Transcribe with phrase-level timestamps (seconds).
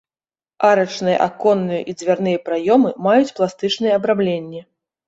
[0.69, 4.69] Арачныя аконныя і дзвярныя праёмы маюць пластычныя абрамленні.